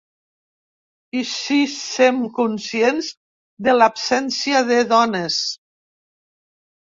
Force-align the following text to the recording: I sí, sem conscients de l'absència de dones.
I 1.19 1.19
sí, 1.31 1.57
sem 1.73 2.21
conscients 2.37 3.09
de 3.67 3.75
l'absència 3.77 4.63
de 4.71 4.79
dones. 4.95 5.37